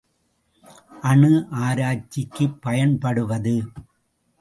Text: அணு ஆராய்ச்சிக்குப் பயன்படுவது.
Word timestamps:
அணு 1.01 1.31
ஆராய்ச்சிக்குப் 1.51 2.61
பயன்படுவது. 2.61 3.55